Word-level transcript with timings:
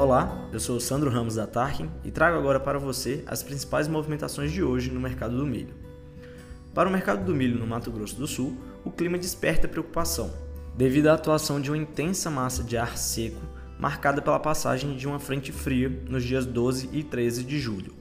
Olá, 0.00 0.48
eu 0.50 0.58
sou 0.58 0.78
o 0.78 0.80
Sandro 0.80 1.10
Ramos 1.10 1.34
da 1.34 1.46
Tarkin 1.46 1.90
e 2.02 2.10
trago 2.10 2.38
agora 2.38 2.58
para 2.58 2.78
você 2.78 3.22
as 3.26 3.42
principais 3.42 3.86
movimentações 3.86 4.50
de 4.50 4.62
hoje 4.62 4.90
no 4.90 4.98
mercado 4.98 5.36
do 5.36 5.44
milho. 5.44 5.74
Para 6.72 6.88
o 6.88 6.90
mercado 6.90 7.22
do 7.22 7.34
milho 7.34 7.58
no 7.58 7.66
Mato 7.66 7.90
Grosso 7.90 8.16
do 8.16 8.26
Sul, 8.26 8.56
o 8.82 8.90
clima 8.90 9.18
desperta 9.18 9.68
preocupação, 9.68 10.32
devido 10.74 11.08
à 11.08 11.12
atuação 11.12 11.60
de 11.60 11.70
uma 11.70 11.76
intensa 11.76 12.30
massa 12.30 12.64
de 12.64 12.78
ar 12.78 12.96
seco 12.96 13.42
marcada 13.78 14.22
pela 14.22 14.40
passagem 14.40 14.96
de 14.96 15.06
uma 15.06 15.18
frente 15.18 15.52
fria 15.52 15.90
nos 16.08 16.24
dias 16.24 16.46
12 16.46 16.88
e 16.94 17.04
13 17.04 17.44
de 17.44 17.60
julho. 17.60 17.92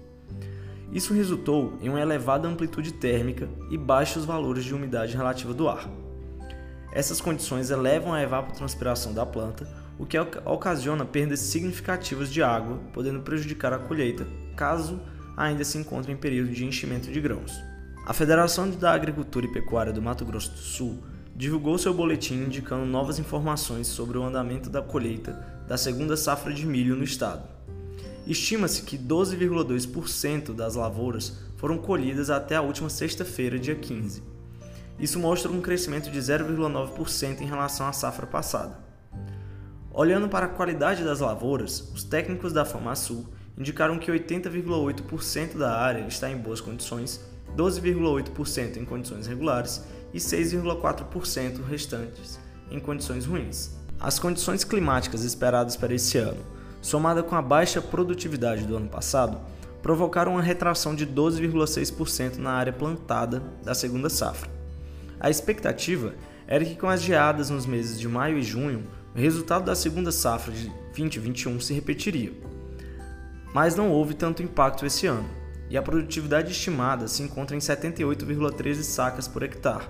Isso 0.94 1.14
resultou 1.14 1.78
em 1.82 1.90
uma 1.90 2.00
elevada 2.00 2.48
amplitude 2.48 2.94
térmica 2.94 3.50
e 3.70 3.78
baixos 3.78 4.24
valores 4.24 4.64
de 4.64 4.74
umidade 4.74 5.18
relativa 5.18 5.54
do 5.54 5.68
ar. 5.68 5.90
Essas 6.94 7.20
condições 7.20 7.70
elevam 7.70 8.14
a 8.14 8.24
evapotranspiração 8.24 9.14
da 9.14 9.26
planta, 9.26 9.68
o 10.00 10.06
que 10.06 10.18
ocasiona 10.18 11.06
perdas 11.06 11.42
significativas 11.42 12.32
de 12.32 12.42
água, 12.42 12.80
podendo 12.94 13.20
prejudicar 13.20 13.74
a 13.74 13.78
colheita, 13.78 14.26
caso 14.56 15.00
ainda 15.36 15.66
se 15.66 15.78
encontre 15.78 16.12
em 16.12 16.18
período 16.18 16.52
de 16.52 16.66
enchimento 16.66 17.12
de 17.12 17.20
grãos. 17.20 17.62
A 18.06 18.14
Federação 18.14 18.70
da 18.70 18.94
Agricultura 18.94 19.46
e 19.46 19.52
Pecuária 19.52 19.92
do 19.92 20.02
Mato 20.02 20.24
Grosso 20.24 20.52
do 20.52 20.58
Sul 20.58 21.04
divulgou 21.36 21.78
seu 21.78 21.94
boletim 21.94 22.36
indicando 22.36 22.86
novas 22.86 23.20
informações 23.20 23.88
sobre 23.88 24.18
o 24.18 24.24
andamento 24.24 24.70
da 24.70 24.82
colheita 24.82 25.34
da 25.68 25.78
segunda 25.78 26.16
safra 26.16 26.54
de 26.54 26.66
milho 26.66 26.96
no 26.96 27.04
estado. 27.04 27.44
Estima-se 28.26 28.84
que 28.84 28.98
12,2% 28.98 30.54
das 30.54 30.76
lavouras 30.76 31.38
foram 31.58 31.78
colhidas 31.78 32.30
até 32.30 32.56
a 32.56 32.62
última 32.62 32.90
sexta-feira, 32.90 33.60
dia 33.60 33.76
15. 33.76 34.24
Isso 34.98 35.20
mostra 35.20 35.52
um 35.52 35.62
crescimento 35.62 36.10
de 36.10 36.20
0,9% 36.20 37.42
em 37.42 37.46
relação 37.46 37.88
à 37.88 37.94
safra 37.94 38.26
passada. 38.26 38.89
Olhando 40.00 40.30
para 40.30 40.46
a 40.46 40.50
qualidade 40.50 41.04
das 41.04 41.20
lavouras, 41.20 41.92
os 41.94 42.06
técnicos 42.06 42.54
da 42.54 42.64
FamaSul 42.64 43.26
indicaram 43.58 44.00
que 44.00 44.10
80,8% 44.10 45.58
da 45.58 45.78
área 45.78 46.08
está 46.08 46.32
em 46.32 46.38
boas 46.38 46.62
condições, 46.62 47.20
12,8% 47.58 48.78
em 48.78 48.86
condições 48.86 49.28
regulares 49.28 49.84
e 50.14 50.18
6,4% 50.18 51.66
restantes 51.68 52.40
em 52.72 52.80
condições 52.80 53.26
ruins. 53.26 53.72
As 54.00 54.18
condições 54.18 54.64
climáticas 54.64 55.26
esperadas 55.26 55.76
para 55.76 55.94
esse 55.94 56.18
ano, 56.18 56.46
somada 56.82 57.22
com 57.22 57.36
a 57.36 57.42
baixa 57.42 57.82
produtividade 57.82 58.64
do 58.64 58.78
ano 58.78 58.88
passado, 58.88 59.38
provocaram 59.82 60.32
uma 60.32 60.42
retração 60.42 60.96
de 60.96 61.06
12,6% 61.06 62.38
na 62.38 62.52
área 62.52 62.72
plantada 62.72 63.44
da 63.66 63.76
segunda 63.76 64.10
safra. 64.10 64.50
A 65.20 65.30
expectativa 65.30 66.14
era 66.48 66.64
que 66.64 66.78
com 66.78 66.88
as 66.88 67.02
geadas 67.02 67.50
nos 67.50 67.66
meses 67.66 68.00
de 68.00 68.08
maio 68.08 68.38
e 68.38 68.42
junho 68.42 68.88
o 69.16 69.20
resultado 69.20 69.66
da 69.66 69.76
segunda 69.76 70.12
safra 70.12 70.54
de 70.54 70.68
2021 70.96 71.60
se 71.60 71.74
repetiria. 71.74 72.32
Mas 73.54 73.76
não 73.76 73.92
houve 73.92 74.14
tanto 74.14 74.44
impacto 74.44 74.86
esse 74.86 75.08
ano, 75.08 75.30
e 75.70 75.78
a 75.78 75.82
produtividade 75.82 76.52
estimada 76.52 77.08
se 77.08 77.24
encontra 77.24 77.56
em 77.56 77.60
78,13 77.60 78.84
sacas 78.84 79.28
por 79.28 79.44
hectare, 79.44 79.86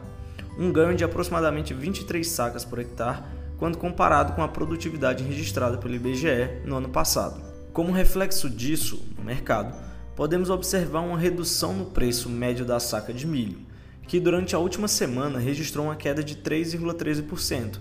um 0.57 0.71
ganho 0.71 0.95
de 0.95 1.03
aproximadamente 1.03 1.73
23 1.73 2.27
sacas 2.27 2.65
por 2.65 2.79
hectare 2.79 3.23
quando 3.57 3.77
comparado 3.77 4.33
com 4.33 4.41
a 4.41 4.47
produtividade 4.47 5.23
registrada 5.23 5.77
pelo 5.77 5.95
IBGE 5.95 6.61
no 6.65 6.77
ano 6.77 6.89
passado. 6.89 7.41
Como 7.73 7.91
reflexo 7.91 8.49
disso, 8.49 9.05
no 9.17 9.23
mercado, 9.23 9.73
podemos 10.15 10.49
observar 10.49 11.01
uma 11.01 11.17
redução 11.17 11.73
no 11.73 11.85
preço 11.85 12.29
médio 12.29 12.65
da 12.65 12.79
saca 12.79 13.13
de 13.13 13.27
milho, 13.27 13.59
que 14.07 14.19
durante 14.19 14.55
a 14.55 14.59
última 14.59 14.87
semana 14.87 15.39
registrou 15.39 15.85
uma 15.85 15.95
queda 15.95 16.23
de 16.23 16.35
3,13%, 16.37 17.79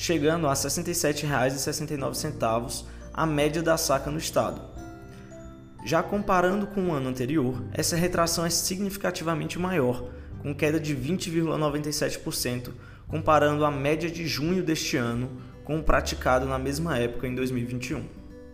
chegando 0.00 0.46
a 0.46 0.54
R$ 0.54 0.56
67,69 0.56 2.84
a 3.12 3.26
média 3.26 3.60
da 3.62 3.76
saca 3.76 4.10
no 4.10 4.16
estado. 4.16 4.62
Já 5.84 6.02
comparando 6.02 6.66
com 6.66 6.88
o 6.88 6.94
ano 6.94 7.10
anterior, 7.10 7.62
essa 7.74 7.96
retração 7.96 8.46
é 8.46 8.50
significativamente 8.50 9.58
maior, 9.58 10.08
com 10.38 10.54
queda 10.54 10.80
de 10.80 10.96
20,97%, 10.96 12.70
comparando 13.06 13.62
a 13.62 13.70
média 13.70 14.10
de 14.10 14.26
junho 14.26 14.62
deste 14.62 14.96
ano 14.96 15.32
com 15.64 15.78
o 15.78 15.82
praticado 15.82 16.46
na 16.46 16.58
mesma 16.58 16.96
época 16.96 17.28
em 17.28 17.34
2021. 17.34 18.02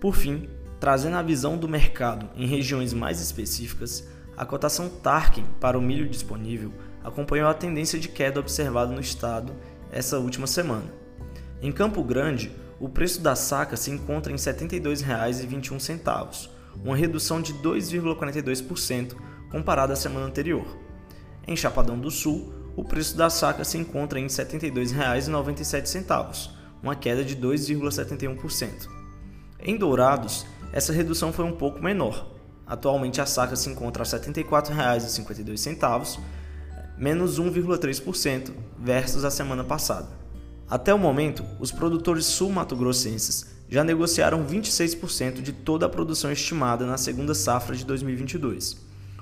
Por 0.00 0.16
fim, 0.16 0.48
trazendo 0.80 1.16
a 1.16 1.22
visão 1.22 1.56
do 1.56 1.68
mercado 1.68 2.28
em 2.34 2.48
regiões 2.48 2.92
mais 2.92 3.20
específicas, 3.20 4.08
a 4.36 4.44
cotação 4.44 4.88
Tarkin 4.88 5.44
para 5.60 5.78
o 5.78 5.82
milho 5.82 6.08
disponível 6.08 6.72
acompanhou 7.04 7.48
a 7.48 7.54
tendência 7.54 8.00
de 8.00 8.08
queda 8.08 8.40
observada 8.40 8.92
no 8.92 9.00
estado 9.00 9.52
essa 9.92 10.18
última 10.18 10.48
semana. 10.48 11.05
Em 11.62 11.72
Campo 11.72 12.02
Grande, 12.02 12.52
o 12.78 12.86
preço 12.88 13.20
da 13.20 13.34
saca 13.34 13.76
se 13.76 13.90
encontra 13.90 14.30
em 14.30 14.36
R$ 14.36 14.42
72,21, 14.42 16.50
uma 16.84 16.94
redução 16.94 17.40
de 17.40 17.54
2,42% 17.54 19.16
comparada 19.50 19.94
à 19.94 19.96
semana 19.96 20.26
anterior. 20.26 20.66
Em 21.46 21.56
Chapadão 21.56 21.98
do 21.98 22.10
Sul, 22.10 22.52
o 22.76 22.84
preço 22.84 23.16
da 23.16 23.30
saca 23.30 23.64
se 23.64 23.78
encontra 23.78 24.18
em 24.18 24.24
R$ 24.24 24.28
72,97, 24.28 26.50
uma 26.82 26.94
queda 26.94 27.24
de 27.24 27.34
2,71%. 27.34 28.86
Em 29.58 29.78
Dourados, 29.78 30.44
essa 30.72 30.92
redução 30.92 31.32
foi 31.32 31.46
um 31.46 31.56
pouco 31.56 31.82
menor. 31.82 32.36
Atualmente 32.66 33.18
a 33.20 33.26
saca 33.26 33.54
se 33.56 33.70
encontra 33.70 34.02
a 34.02 34.06
R$ 34.06 34.12
74,52, 34.12 36.18
menos 36.98 37.40
1,3% 37.40 38.52
versus 38.78 39.24
a 39.24 39.30
semana 39.30 39.64
passada. 39.64 40.25
Até 40.68 40.92
o 40.92 40.98
momento, 40.98 41.44
os 41.60 41.70
produtores 41.70 42.26
sul-mato-grossenses 42.26 43.46
já 43.68 43.84
negociaram 43.84 44.44
26% 44.44 45.40
de 45.40 45.52
toda 45.52 45.86
a 45.86 45.88
produção 45.88 46.30
estimada 46.32 46.84
na 46.84 46.98
segunda 46.98 47.34
safra 47.34 47.76
de 47.76 47.84
2022, 47.84 48.76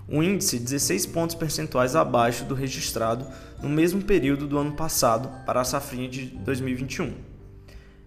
um 0.09 0.23
índice 0.23 0.59
16 0.59 1.07
pontos 1.07 1.35
percentuais 1.35 1.95
abaixo 1.95 2.45
do 2.45 2.55
registrado 2.55 3.27
no 3.63 3.69
mesmo 3.69 4.03
período 4.03 4.47
do 4.47 4.59
ano 4.59 4.73
passado 4.73 5.31
para 5.45 5.61
a 5.61 5.65
safrinha 5.65 6.09
de 6.09 6.27
2021. 6.27 7.13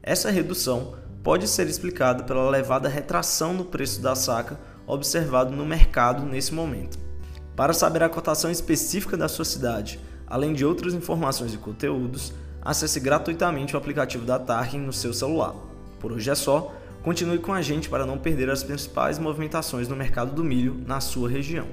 Essa 0.02 0.32
redução 0.32 0.96
pode 1.24 1.48
ser 1.48 1.68
explicada 1.68 2.24
pela 2.24 2.48
elevada 2.48 2.90
retração 2.90 3.54
no 3.54 3.66
preço 3.66 4.02
da 4.02 4.16
saca 4.16 4.60
observado 4.88 5.56
no 5.56 5.66
mercado 5.66 6.26
nesse 6.26 6.54
momento. 6.54 6.98
Para 7.56 7.74
saber 7.74 8.02
a 8.02 8.10
cotação 8.10 8.50
específica 8.50 9.18
da 9.18 9.28
sua 9.28 9.44
cidade, 9.44 10.00
além 10.26 10.54
de 10.54 10.64
outras 10.64 10.94
informações 10.94 11.54
e 11.54 11.58
conteúdos, 11.58 12.32
acesse 12.62 13.00
gratuitamente 13.00 13.76
o 13.76 13.78
aplicativo 13.78 14.26
da 14.26 14.40
Tarkin 14.40 14.80
no 14.80 14.94
seu 14.94 15.14
celular. 15.14 15.56
Por 16.00 16.12
hoje 16.12 16.30
é 16.30 16.36
só, 16.36 16.74
continue 17.04 17.40
com 17.40 17.54
a 17.54 17.62
gente 17.62 17.90
para 17.90 18.06
não 18.06 18.18
perder 18.18 18.50
as 18.50 18.64
principais 18.64 19.18
movimentações 19.18 19.88
no 19.88 19.96
mercado 19.96 20.34
do 20.34 20.44
milho 20.44 20.82
na 20.86 21.00
sua 21.00 21.30
região. 21.30 21.68